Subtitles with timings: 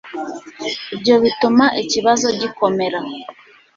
[0.95, 2.99] Ibyo bituma ikibazo gikomera